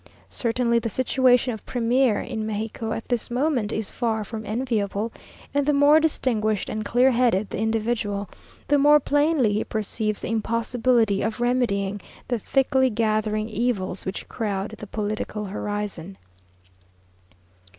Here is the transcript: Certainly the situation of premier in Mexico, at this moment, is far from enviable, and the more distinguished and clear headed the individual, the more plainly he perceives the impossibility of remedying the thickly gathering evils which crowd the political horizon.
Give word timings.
Certainly 0.29 0.79
the 0.79 0.89
situation 0.89 1.53
of 1.53 1.63
premier 1.63 2.19
in 2.21 2.43
Mexico, 2.43 2.91
at 2.91 3.07
this 3.07 3.29
moment, 3.29 3.71
is 3.71 3.91
far 3.91 4.23
from 4.23 4.43
enviable, 4.47 5.11
and 5.53 5.63
the 5.63 5.73
more 5.73 5.99
distinguished 5.99 6.69
and 6.69 6.83
clear 6.83 7.11
headed 7.11 7.51
the 7.51 7.59
individual, 7.59 8.27
the 8.67 8.79
more 8.79 8.99
plainly 8.99 9.53
he 9.53 9.63
perceives 9.63 10.23
the 10.23 10.29
impossibility 10.29 11.21
of 11.21 11.39
remedying 11.39 12.01
the 12.27 12.39
thickly 12.39 12.89
gathering 12.89 13.47
evils 13.47 14.03
which 14.03 14.27
crowd 14.27 14.71
the 14.71 14.87
political 14.87 15.45
horizon. 15.45 16.17